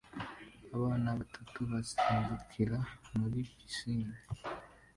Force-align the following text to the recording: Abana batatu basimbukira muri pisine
Abana 0.75 1.09
batatu 1.19 1.57
basimbukira 1.71 2.77
muri 3.17 3.39
pisine 3.57 4.17